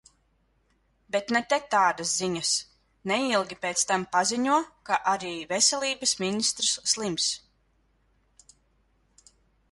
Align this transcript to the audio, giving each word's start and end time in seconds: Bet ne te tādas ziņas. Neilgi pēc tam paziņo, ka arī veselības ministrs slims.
Bet 1.15 1.31
ne 1.35 1.39
te 1.53 1.57
tādas 1.73 2.13
ziņas. 2.21 2.53
Neilgi 3.11 3.57
pēc 3.65 3.83
tam 3.91 4.05
paziņo, 4.15 4.55
ka 4.89 4.97
arī 5.11 5.33
veselības 5.51 6.15
ministrs 6.23 6.71
slims. 6.95 7.29